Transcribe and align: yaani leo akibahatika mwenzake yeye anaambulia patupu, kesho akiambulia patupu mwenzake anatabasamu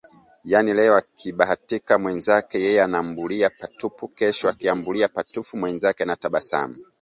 yaani 0.43 0.73
leo 0.73 0.95
akibahatika 0.95 1.97
mwenzake 1.97 2.59
yeye 2.61 2.81
anaambulia 2.83 3.49
patupu, 3.49 4.07
kesho 4.07 4.49
akiambulia 4.49 5.07
patupu 5.07 5.57
mwenzake 5.57 6.03
anatabasamu 6.03 6.75